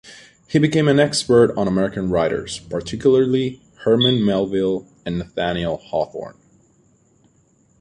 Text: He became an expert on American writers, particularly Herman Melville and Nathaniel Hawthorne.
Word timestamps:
He 0.47 0.57
became 0.57 0.87
an 0.87 0.99
expert 0.99 1.55
on 1.55 1.67
American 1.67 2.09
writers, 2.09 2.57
particularly 2.71 3.61
Herman 3.83 4.25
Melville 4.25 4.87
and 5.05 5.19
Nathaniel 5.19 5.77
Hawthorne. 5.77 6.39